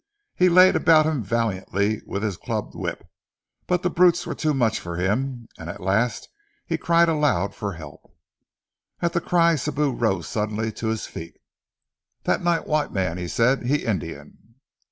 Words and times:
He 0.33 0.49
laid 0.49 0.75
about 0.75 1.05
him 1.05 1.21
valiantly 1.21 2.01
with 2.07 2.23
his 2.23 2.35
clubbed 2.35 2.73
whip, 2.73 3.05
but 3.67 3.83
the 3.83 3.89
brutes 3.91 4.25
were 4.25 4.33
too 4.33 4.55
much 4.55 4.79
for 4.79 4.95
him, 4.95 5.47
and 5.59 5.69
at 5.69 5.79
last 5.79 6.27
he 6.65 6.75
cried 6.75 7.07
aloud 7.07 7.53
for 7.53 7.73
help. 7.73 8.11
At 8.99 9.13
the 9.13 9.21
cry 9.21 9.53
Sibou 9.53 9.91
rose 9.91 10.27
suddenly 10.27 10.71
to 10.71 10.87
his 10.87 11.05
feet. 11.05 11.37
"That 12.23 12.41
not 12.41 12.65
white 12.65 12.91
man," 12.91 13.19
he 13.19 13.27
said. 13.27 13.67
"He 13.67 13.85
Indian!" 13.85 14.39